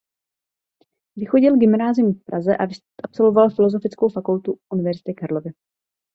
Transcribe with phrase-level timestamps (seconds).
[1.15, 2.67] Vychodil gymnázium v Praze a
[3.03, 5.51] absolvoval Filozofickou fakultu Univerzity Karlovy.